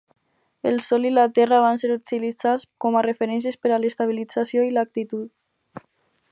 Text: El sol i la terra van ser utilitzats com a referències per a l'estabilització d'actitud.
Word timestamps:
El 0.69 0.79
sol 0.85 1.03
i 1.09 1.11
la 1.17 1.25
terra 1.39 1.59
van 1.65 1.77
ser 1.83 1.91
utilitzats 1.97 2.67
com 2.87 2.97
a 2.97 3.05
referències 3.09 3.61
per 3.67 3.75
a 3.77 3.81
l'estabilització 3.85 4.65
d'actitud. 4.79 5.89